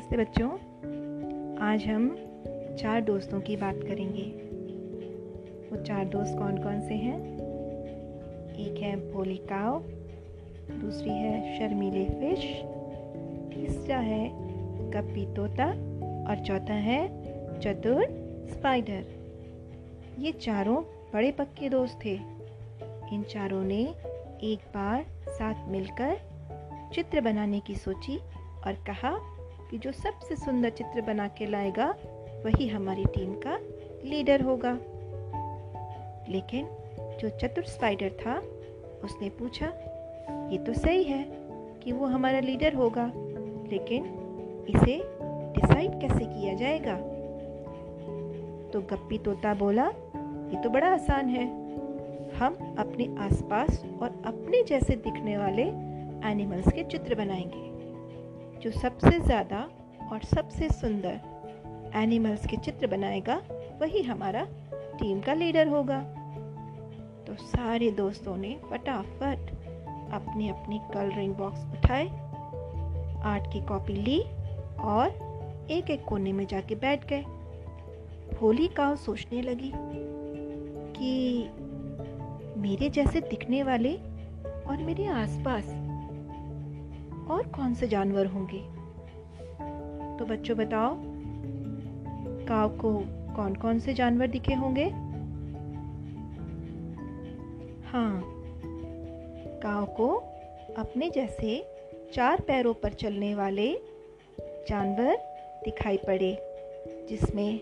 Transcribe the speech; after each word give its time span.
नमस्ते 0.00 0.16
बच्चों। 0.16 0.50
आज 1.58 1.84
हम 1.84 2.16
चार 2.80 3.00
दोस्तों 3.00 3.40
की 3.40 3.56
बात 3.56 3.74
करेंगे। 3.74 4.22
वो 5.70 5.84
चार 5.84 6.04
दोस्त 6.04 6.38
कौन 6.38 6.62
कौन 6.62 6.80
से 6.80 6.94
हैं? 6.94 7.20
एक 8.54 8.78
है 8.82 9.12
भोली 9.12 9.36
काव, 9.36 9.80
दूसरी 10.70 11.10
है 11.10 11.58
शर्मीले 11.58 12.04
फ़िश, 12.04 12.38
तीसरा 13.54 13.98
है 13.98 14.28
कपी 14.90 15.34
तोता 15.34 15.66
और 16.28 16.44
चौथा 16.46 16.74
है 16.74 17.08
चतुर 17.60 18.04
स्पाइडर 18.50 19.04
ये 20.18 20.32
चारों 20.32 20.82
बड़े 21.14 21.32
पक्के 21.32 21.68
दोस्त 21.68 21.98
थे। 22.04 22.14
इन 23.12 23.22
चारों 23.30 23.64
ने 23.64 23.94
एक 24.42 24.58
बार 24.68 25.06
साथ 25.28 25.68
मिलकर 25.68 26.16
चित्र 26.94 27.20
बनाने 27.20 27.60
की 27.60 27.74
सोची 27.74 28.18
और 28.66 28.72
कहा 28.72 29.29
कि 29.70 29.78
जो 29.78 29.92
सबसे 29.92 30.36
सुंदर 30.36 30.70
चित्र 30.70 31.00
बना 31.00 31.28
के 31.28 31.46
लाएगा, 31.46 31.94
वही 32.44 32.68
हमारी 32.68 33.04
टीम 33.04 33.34
का 33.34 33.58
लीडर 34.04 34.40
होगा। 34.40 34.78
लेकिन 36.28 36.68
जो 37.20 37.28
चतुर 37.28 37.64
स्पाइडर 37.64 38.08
था, 38.08 38.38
उसने 39.04 39.28
पूछा, 39.28 39.66
ये 40.50 40.58
तो 40.58 40.74
सही 40.74 41.02
है 41.02 41.26
कि 41.84 41.92
वो 41.92 42.06
हमारा 42.06 42.40
लीडर 42.40 42.74
होगा, 42.74 43.12
लेकिन 43.70 44.04
इसे 44.68 45.02
डिसाइड 45.54 46.00
कैसे 46.00 46.24
किया 46.24 46.54
जाएगा? 46.54 46.94
तो 48.70 48.80
गप्पी 48.80 49.18
तोता 49.18 49.54
बोला, 49.54 49.86
ये 50.26 50.62
तो 50.62 50.70
बड़ा 50.70 50.86
आसान 50.86 51.28
है। 51.28 51.46
हम 52.30 52.76
अपने 52.78 53.16
आसपास 53.18 53.84
और 54.02 54.22
अपने 54.24 54.62
जैसे 54.62 54.96
दिखने 54.96 55.38
वाले 55.38 55.62
एनिमल्स 56.30 56.72
के 56.72 56.84
चित्र 56.84 57.14
बनाएँगे। 57.14 57.69
जो 58.62 58.70
सबसे 58.70 59.18
ज़्यादा 59.20 59.58
और 60.12 60.22
सबसे 60.24 60.68
सुंदर 60.68 61.20
एनिमल्स 61.96 62.46
के 62.46 62.56
चित्र 62.56 62.86
बनाएगा, 62.86 63.40
वही 63.80 64.02
हमारा 64.02 64.46
टीम 64.98 65.20
का 65.20 65.34
लीडर 65.34 65.68
होगा। 65.68 66.00
तो 67.26 67.34
सारे 67.34 67.90
दोस्तों 67.90 68.36
ने 68.36 68.56
फटाफट 68.70 69.50
अपनी 70.12 70.48
अपनी 70.48 70.80
कलरिंग 70.94 71.34
बॉक्स 71.34 71.64
उठाए, 71.72 72.06
आर्ट 73.24 73.52
की 73.52 73.60
कॉपी 73.60 73.92
ली 73.92 74.20
और 74.80 75.66
एक 75.70 75.90
एक 75.90 76.04
कोने 76.04 76.32
में 76.32 76.46
जाके 76.46 76.74
बैठ 76.74 77.06
गए। 77.06 77.22
भोली 78.40 78.68
काव 78.68 78.96
सोचने 78.96 79.42
लगी 79.42 79.72
कि 80.96 81.50
मेरे 82.60 82.88
जैसे 82.90 83.20
दिखने 83.20 83.62
वाले 83.62 83.94
और 84.66 84.82
मेरे 84.82 85.06
आसपास 85.06 85.64
और 87.30 87.42
कौन 87.42 87.74
से 87.74 87.88
जानवर 87.88 88.26
होंगे? 88.26 88.58
तो 90.18 90.24
बच्चों 90.24 90.56
बताओ, 90.56 90.96
काव 92.46 92.76
को 92.76 92.92
कौन 93.36 93.54
कौन 93.54 93.78
से 93.78 93.94
जानवर 93.94 94.26
दिखे 94.26 94.54
होंगे? 94.54 94.84
हाँ 97.88 98.22
काव 99.62 99.86
को 99.86 100.08
अपने 100.78 101.10
जैसे 101.10 101.66
चार 102.14 102.40
पैरों 102.40 102.74
पर 102.74 102.92
चलने 102.92 103.34
वाले 103.34 103.72
जानवर 104.40 105.16
दिखाई 105.64 105.96
पड़े, 105.96 106.38
जिसमें 107.08 107.54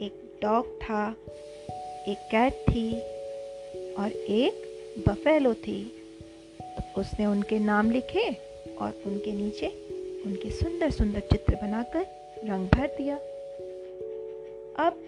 एक 0.00 0.38
डॉग 0.42 0.66
था, 0.82 1.10
एक 2.08 2.28
कैट 2.30 2.52
थी 2.52 2.92
और 3.94 4.12
एक 4.12 4.62
बफेलो 5.08 5.54
थी। 5.54 5.84
तो 6.62 7.00
उसने 7.00 7.26
उनके 7.26 7.58
नाम 7.58 7.90
लिखे? 7.90 8.45
और 8.80 9.02
उनके 9.06 9.32
नीचे 9.32 9.66
उनके 10.26 10.50
सुंदर 10.50 10.90
सुंदर 10.90 11.20
चित्र 11.20 11.54
बनाकर 11.54 12.06
रंग 12.44 12.68
भर 12.68 12.86
दिया। 12.86 13.16
अब 14.86 15.02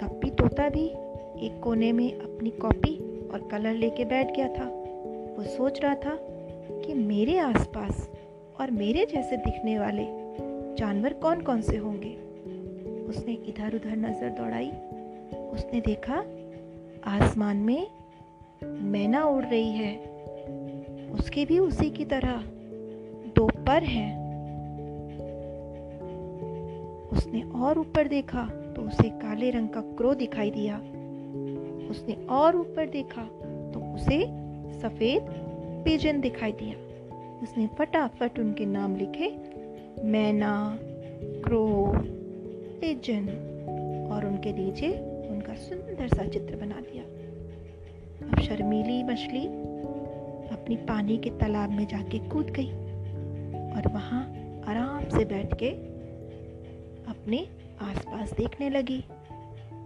कप्पी 0.00 0.30
तोता 0.30 0.68
भी 0.68 0.84
एक 1.46 1.60
कोने 1.64 1.92
में 1.92 2.18
अपनी 2.18 2.50
कॉपी 2.50 2.96
और 3.28 3.48
कलर 3.50 3.74
लेके 3.74 4.04
बैठ 4.04 4.36
गया 4.36 4.48
था। 4.48 4.64
वो 5.38 5.44
सोच 5.56 5.80
रहा 5.80 5.94
था 5.94 6.18
कि 6.84 6.94
मेरे 6.94 7.38
आसपास 7.38 8.08
और 8.60 8.70
मेरे 8.70 9.06
जैसे 9.06 9.36
दिखने 9.36 9.78
वाले 9.78 10.06
जानवर 10.76 11.12
कौन 11.12 11.40
कौन 11.40 11.62
से 11.62 11.76
होंगे। 11.76 12.14
उसने 13.08 13.32
इधर 13.32 13.74
उधर 13.74 13.96
नज़र 13.96 14.28
दौड़ाई। 14.28 14.70
उसने 15.50 15.80
देखा, 15.80 16.24
आसमान 17.04 17.56
में 17.56 17.86
मैना 18.64 19.24
उड़ 19.24 19.44
रही 19.44 19.70
है। 19.72 20.07
उसके 21.14 21.44
भी 21.44 21.58
उसी 21.58 21.90
की 21.90 22.04
तरह 22.04 22.42
दो 23.36 23.46
पर 23.66 23.82
हैं। 23.82 24.16
उसने 27.12 27.42
और 27.42 27.78
ऊपर 27.78 28.08
देखा 28.08 28.44
तो 28.76 28.82
उसे 28.82 29.08
काले 29.08 29.50
रंग 29.50 29.68
का 29.68 29.80
क्रो 29.80 30.14
दिखाई 30.14 30.50
दिया। 30.50 30.76
उसने 31.90 32.14
और 32.30 32.56
ऊपर 32.56 32.86
देखा 32.86 33.22
तो 33.74 33.80
उसे 33.94 34.24
सफ़ेद 34.80 35.22
पिजन 35.84 36.20
दिखाई 36.20 36.52
दिया। 36.52 36.74
उसने 37.42 37.66
फटाफट 37.78 38.38
उनके 38.38 38.66
नाम 38.66 38.96
लिखे, 38.96 39.28
मैना 40.04 40.78
क्रो 41.44 41.92
पिजन 42.80 43.28
और 44.12 44.26
उनके 44.26 44.52
नीचे 44.52 44.88
उनका 45.30 45.54
सुंदर 45.54 46.08
सा 46.08 46.24
चित्र 46.24 46.56
बना 46.56 46.80
दिया। 46.80 47.04
अब 48.28 48.40
शर्मीली 48.40 49.02
मछली 49.02 49.46
अपनी 50.68 50.76
पानी 50.76 51.18
के 51.18 51.30
तालाब 51.30 51.70
में 51.70 51.86
जाके 51.86 52.18
कूद 52.18 52.50
गई 52.50 52.70
और 53.76 53.92
वहाँ 53.92 54.22
आराम 54.68 55.18
से 55.18 55.24
बैठ 55.24 55.54
के 55.54 55.70
अपने 57.10 57.48
आसपास 57.80 58.32
देखने 58.32 58.70
लगी 58.70 59.04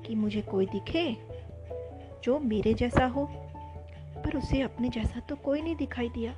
कि 0.06 0.14
मुझे 0.14 0.40
कोई 0.40 0.66
दिखे 0.66 1.16
जो 2.24 2.38
मेरे 2.38 2.74
जैसा 2.74 3.06
हो, 3.06 3.28
पर 4.24 4.36
उसे 4.36 4.60
अपने 4.62 4.88
जैसा 4.88 5.20
तो 5.20 5.36
कोई 5.36 5.62
नहीं 5.62 5.76
दिखाई 5.76 6.08
दिया। 6.08 6.32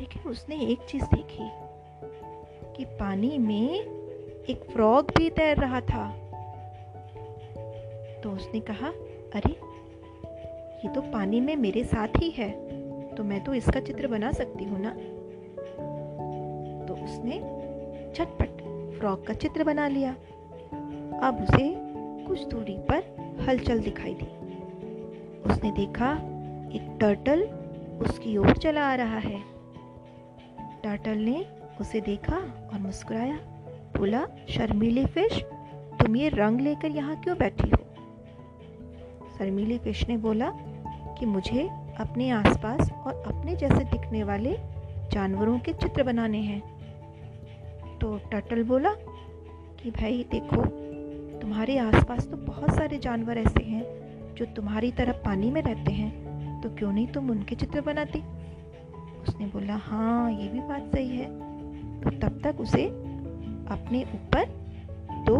लेकिन 0.00 0.22
उसने 0.22 0.60
एक 0.60 0.78
चीज़ 0.80 1.04
देखी 1.04 1.50
कि 2.76 2.84
पानी 2.84 3.38
में 3.38 3.80
एक 4.48 4.70
फ्रॉग 4.72 5.10
भी 5.18 5.30
तैर 5.30 5.56
रहा 5.56 5.80
था। 5.80 6.10
तो 8.22 8.30
उसने 8.30 8.60
कहा, 8.60 8.88
अरे, 9.34 9.52
ये 10.88 10.94
तो 10.94 11.00
पानी 11.00 11.40
में 11.40 11.56
मेरे 11.56 11.84
साथ 11.84 12.08
ही 12.16 12.30
है। 12.30 12.83
तो 13.16 13.24
मैं 13.24 13.44
तो 13.44 13.54
इसका 13.54 13.80
चित्र 13.80 14.06
बना 14.06 14.32
सकती 14.32 14.64
हूँ 14.64 14.80
ना? 14.80 14.90
तो 16.86 16.94
उसने 16.94 17.38
झटपट 18.14 18.48
फ्रॉक 18.98 19.26
का 19.26 19.34
चित्र 19.34 19.64
बना 19.64 19.88
लिया। 19.88 20.12
अब 21.22 21.42
उसे 21.42 21.74
कुछ 22.26 22.44
दूरी 22.44 22.78
पर 22.78 23.14
हलचल 23.48 23.80
दिखाई 23.80 24.14
दी। 24.14 24.26
उसने 25.50 25.70
देखा, 25.70 26.12
एक 26.74 26.98
टर्टल 27.00 27.42
उसकी 28.00 28.36
ओर 28.36 28.56
चला 28.56 28.86
आ 28.86 28.94
रहा 28.94 29.18
है। 29.18 29.40
टर्टल 30.84 31.18
ने 31.18 31.46
उसे 31.80 32.00
देखा 32.00 32.36
और 32.72 32.78
मुस्कुराया। 32.80 33.36
बोला, 33.96 34.26
शर्मीली 34.48 35.06
फ़िश 35.06 35.42
तुम 36.00 36.16
ये 36.16 36.28
रंग 36.28 36.60
लेकर 36.60 36.88
यहाँ 36.88 37.20
क्यों 37.20 37.38
बैठी 37.38 37.70
हो? 37.70 37.76
शर्मीली 39.38 39.78
फ़िश 39.78 40.08
ने 40.08 40.16
बोला 40.16 40.50
कि 41.18 41.26
मुझे 41.26 41.83
अपने 42.00 42.30
आसपास 42.30 42.90
और 43.06 43.22
अपने 43.26 43.54
जैसे 43.56 43.84
दिखने 43.84 44.22
वाले 44.24 44.56
जानवरों 45.12 45.58
के 45.58 45.72
चित्र 45.72 46.02
बनाने 46.02 46.38
हैं। 46.38 46.60
तो 47.98 48.16
टर्टल 48.32 48.62
बोला 48.62 48.92
कि 49.82 49.90
भाई 49.90 50.24
देखो, 50.32 50.62
तुम्हारे 51.40 51.78
आसपास 51.78 52.26
तो 52.26 52.36
बहुत 52.36 52.74
सारे 52.74 52.98
जानवर 52.98 53.38
ऐसे 53.38 53.64
हैं 53.64 54.34
जो 54.34 54.44
तुम्हारी 54.46 54.90
तरह 54.92 55.12
पानी 55.24 55.50
में 55.50 55.60
रहते 55.62 55.92
हैं 55.92 56.60
तो 56.62 56.70
क्यों 56.70 56.92
नहीं 56.92 57.06
तुम 57.06 57.30
उनके 57.30 57.54
चित्र 57.54 57.80
बनाती? 57.80 58.18
उसने 59.22 59.46
बोला 59.46 59.76
हाँ 59.76 60.30
ये 60.32 60.48
भी 60.48 60.60
बात 60.60 60.90
सही 60.94 61.16
है। 61.16 61.26
तो 62.00 62.10
तब 62.10 62.40
तक 62.44 62.60
उसे 62.60 62.84
अपने 63.70 64.02
ऊपर 64.04 64.44
दो 65.26 65.38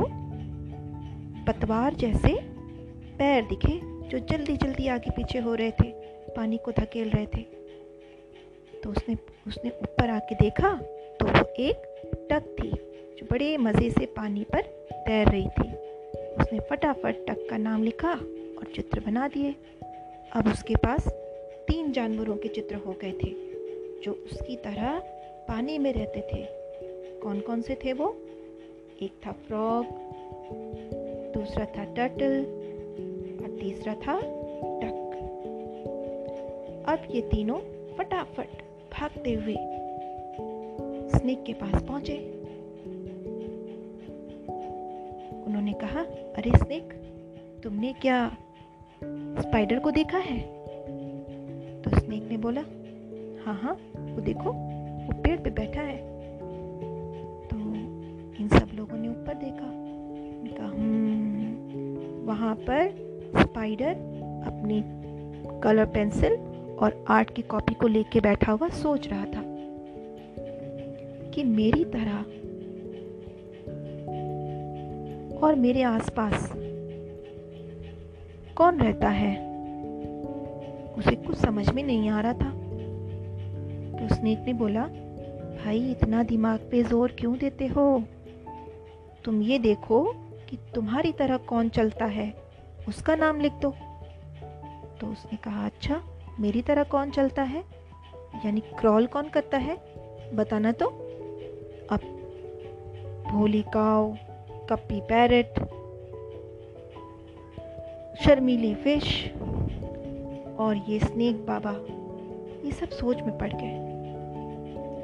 पतवार 1.44 1.94
जैसे 1.94 2.34
पैर 3.18 3.44
दिखे 3.44 3.80
जो 4.08 4.18
जल्दी 4.26 4.56
जल्दी 4.56 4.88
आगे 4.88 5.10
पीछे 5.10 5.38
हो 5.38 5.54
रहे 5.54 5.70
थे। 5.70 6.03
पानी 6.36 6.56
को 6.56 6.72
धकेल 6.72 7.10
रहे 7.10 7.26
थे। 7.26 7.42
तो 8.82 8.90
उसने 8.90 9.16
उसने 9.46 9.70
ऊपर 9.70 10.10
आके 10.10 10.34
देखा 10.34 10.72
तो 11.20 11.26
वो 11.26 11.44
एक 11.60 11.76
टक 12.30 12.54
थी, 12.58 12.70
जो 12.70 13.26
बड़े 13.30 13.56
मज़े 13.56 13.90
से 13.90 14.06
पानी 14.06 14.44
पर 14.44 14.62
तैर 15.06 15.28
रही 15.28 15.48
थी। 15.48 15.72
उसने 16.34 16.60
फटाफट 16.60 17.24
टक 17.26 17.46
का 17.50 17.56
नाम 17.56 17.82
लिखा 17.82 18.12
और 18.12 18.72
चित्र 18.74 19.00
बना 19.00 19.28
दिए। 19.28 19.54
अब 20.32 20.48
उसके 20.48 20.74
पास 20.76 21.08
तीन 21.68 21.92
जानवरों 21.92 22.36
के 22.36 22.48
चित्र 22.48 22.76
हो 22.76 22.96
गए 23.02 23.12
थे, 23.14 23.30
जो 24.02 24.12
उसकी 24.12 24.56
तरह 24.56 24.98
पानी 25.48 25.78
में 25.78 25.92
रहते 25.92 26.20
थे। 26.22 26.42
कौन 27.20 27.40
कौन 27.40 27.62
से 27.62 27.74
थे 27.74 27.92
वो? 27.92 28.08
एक 29.02 29.12
था 29.26 29.32
फ्रॉग, 29.46 29.86
दूसरा 31.34 31.64
था 31.66 31.84
टर्टल 31.94 32.40
और 33.42 33.58
तीसरा 33.60 33.94
था 33.94 34.20
अब 36.88 37.08
ये 37.10 37.20
तीनों 37.20 37.58
फटाफट 37.96 38.46
भागते 38.92 39.32
हुए 39.32 39.54
स्नेक 41.18 41.44
के 41.44 41.52
पास 41.52 41.82
पहुँचे। 41.82 42.16
उन्होंने 45.46 45.72
कहा, 45.72 46.00
अरे 46.36 46.58
स्नेक, 46.58 46.92
तुमने 47.64 47.92
क्या 47.92 48.36
स्पाइडर 49.40 49.78
को 49.78 49.90
देखा 49.90 50.18
है? 50.18 50.40
तो 51.82 51.98
स्नेक 52.00 52.22
ने 52.22 52.36
बोला 52.36 52.60
हाँ 53.44 53.54
हाँ 53.54 53.74
वो 53.96 54.20
देखो, 54.20 54.52
वो 55.06 55.22
पेड़ 55.22 55.40
पे 55.40 55.50
बैठा 55.50 55.80
है। 55.80 55.96
तो 57.48 57.56
इन 58.42 58.48
सब 58.52 58.68
लोगों 58.74 58.96
ने 58.96 59.08
ऊपर 59.08 59.34
देखा। 59.34 59.84
कहा 60.58 60.66
हम्म, 60.66 62.26
वहाँ 62.26 62.54
पर 62.54 62.90
स्पाइडर 63.36 63.90
अपनी 64.46 64.82
कलर 65.60 65.86
पेंसिल 65.86 66.53
और 66.78 67.04
आर्ट 67.08 67.34
की 67.34 67.42
कॉपी 67.42 67.74
को 67.74 67.88
लेके 67.88 68.20
बैठा 68.20 68.52
हुआ 68.52 68.68
सोच 68.68 69.08
रहा 69.08 69.24
था 69.24 69.42
कि 71.30 71.44
मेरी 71.44 71.84
तरह 71.84 72.16
और 75.38 75.54
मेरे 75.54 75.82
आसपास 75.82 76.52
कौन 78.56 78.78
रहता 78.78 79.08
है? 79.08 79.54
उसे 80.92 81.16
कुछ 81.16 81.36
समझ 81.36 81.70
में 81.70 81.82
नहीं 81.82 82.08
आ 82.08 82.20
रहा 82.20 82.32
था। 82.32 82.50
तो 83.98 84.14
स्नेक 84.14 84.38
ने 84.38 84.52
बोला, 84.52 84.82
भाई, 85.64 85.90
इतना 85.90 86.22
दिमाग 86.22 86.68
पे 86.70 86.82
ज़ोर 86.82 87.12
क्यों 87.12 87.38
देते 87.38 87.66
हो? 87.66 88.04
तुम 89.24 89.42
ये 89.42 89.58
देखो 89.58 90.14
कि 90.50 90.58
तुम्हारी 90.74 91.12
तरह 91.12 91.36
कौन 91.36 91.68
चलता 91.68 92.04
है, 92.04 92.34
उसका 92.88 93.16
नाम 93.16 93.40
लिख 93.40 93.52
दो। 93.52 93.70
तो 95.00 95.06
उसने 95.06 95.36
कहा 95.36 95.66
अच्छा 95.66 96.02
मेरी 96.40 96.62
तरह 96.62 96.82
कौन 96.82 97.10
चलता 97.10 97.42
है? 97.42 97.64
यानी 98.44 98.60
क्रॉल 98.60 99.06
कौन 99.06 99.28
करता 99.28 99.58
है? 99.58 99.76
बताना 100.34 100.72
तो। 100.72 100.86
अब 101.90 102.00
भोली 103.30 103.62
काव, 103.62 104.18
कप्पी 104.70 105.00
पैरेट, 105.00 105.54
शर्मीली 108.24 108.74
फ़िश 108.74 109.32
और 110.58 110.84
ये 110.88 110.98
स्नेक 110.98 111.46
बाबा, 111.46 111.72
ये 112.66 112.72
सब 112.72 112.88
सोच 112.88 113.20
में 113.20 113.38
पड़ 113.38 113.52
गए। 113.52 113.94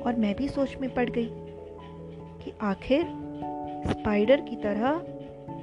और 0.02 0.16
मैं 0.16 0.36
भी 0.36 0.48
सोच 0.48 0.76
में 0.76 0.94
पड़ 0.94 1.10
गई 1.10 1.30
कि 2.44 2.52
आखिर 2.60 3.04
स्पाइडर 3.86 4.40
की 4.40 4.56
तरह 4.56 5.02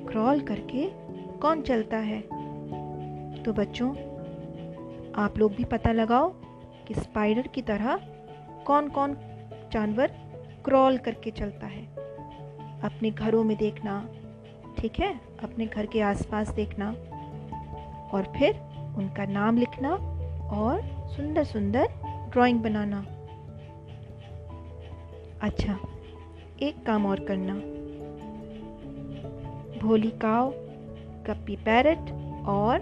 क्रॉल 0.07 0.41
करके 0.41 0.89
कौन 1.37 1.61
चलता 1.61 1.97
है? 1.97 2.21
तो 3.43 3.53
बच्चों 3.53 4.16
आप 5.17 5.37
लोग 5.37 5.55
भी 5.55 5.63
पता 5.63 5.91
लगाओ 5.91 6.29
कि 6.87 6.93
स्पाइडर 6.93 7.47
की 7.47 7.61
तरह 7.61 7.97
कौन 8.67 8.89
कौन 8.89 9.17
जानवर 9.73 10.07
क्रॉल 10.65 10.97
करके 10.97 11.31
चलता 11.31 11.67
है। 11.67 11.85
अपने 12.81 13.11
घरों 13.11 13.43
में 13.43 13.57
देखना, 13.57 14.09
ठीक 14.77 14.99
है? 14.99 15.19
अपने 15.43 15.65
घर 15.65 15.85
के 15.85 16.01
आसपास 16.01 16.49
देखना 16.49 16.89
और 18.13 18.33
फिर 18.37 18.55
उनका 18.97 19.25
नाम 19.25 19.57
लिखना 19.57 19.89
और 20.49 20.81
सुंदर 21.07 21.43
सुंदर 21.43 21.87
ड्राइंग 22.29 22.59
बनाना। 22.59 23.05
अच्छा 25.41 25.79
एक 26.61 26.85
काम 26.85 27.05
और 27.05 27.19
करना। 27.19 27.53
भोली 29.79 30.09
काव, 30.09 30.51
कप्पी 31.27 31.55
पैरट 31.55 31.99
और 32.47 32.79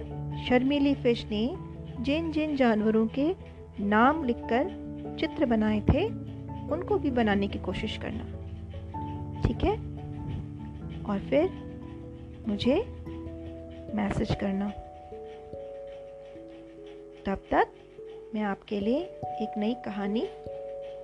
शर्मीली 0.49 0.95
फ़िश 0.95 1.25
ने 1.25 1.74
जिन 2.01 2.31
जिन 2.31 2.55
जानवरों 2.55 3.07
के 3.07 3.33
नाम 3.79 4.23
लिखकर 4.23 4.85
चित्र 5.19 5.45
बनाए 5.45 5.79
थे, 5.79 6.05
उनको 6.71 6.97
भी 6.97 7.11
बनाने 7.11 7.47
की 7.47 7.59
कोशिश 7.59 7.97
करना। 7.97 8.23
ठीक 9.41 9.57
है? 9.63 9.75
और 11.03 11.19
फिर 11.19 11.49
मुझे 12.47 12.75
मैसेज 13.95 14.35
करना। 14.35 14.69
तब 17.25 17.37
तक 17.51 17.67
मैं 18.35 18.41
आपके 18.41 18.79
लिए 18.79 18.99
एक 19.23 19.53
नई 19.57 19.73
कहानी 19.73 20.27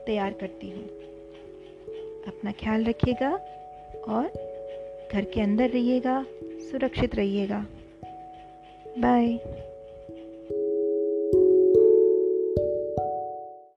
तैयार 0.06 0.34
करती 0.34 0.70
हूँ। 0.70 0.84
अपना 2.28 2.52
ख्याल 2.52 2.84
रखिएगा 2.84 3.32
और 4.10 4.26
घर 5.14 5.24
के 5.24 5.42
अंदर 5.42 5.70
रहिएगा, 5.70 6.26
सुरक्षित 6.44 7.16
रहिएगा। 7.16 7.66
बाय। 8.98 9.40